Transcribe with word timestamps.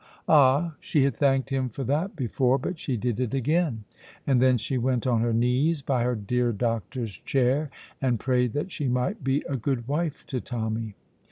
Ah, 0.27 0.73
she 0.79 1.03
had 1.03 1.15
thanked 1.15 1.51
Him 1.51 1.69
for 1.69 1.83
that 1.83 2.15
before, 2.15 2.57
but 2.57 2.79
she 2.79 2.97
did 2.97 3.19
it 3.19 3.35
again. 3.35 3.83
And 4.25 4.41
then 4.41 4.57
she 4.57 4.79
went 4.79 5.05
on 5.05 5.21
her 5.21 5.31
knees 5.31 5.83
by 5.83 6.01
her 6.01 6.15
dear 6.15 6.51
doctor's 6.51 7.17
chair, 7.19 7.69
and 8.01 8.19
prayed 8.19 8.53
that 8.53 8.71
she 8.71 8.87
might 8.87 9.23
be 9.23 9.43
a 9.47 9.55
good 9.57 9.87
wife 9.87 10.25
to 10.25 10.41
Tommy. 10.41 10.95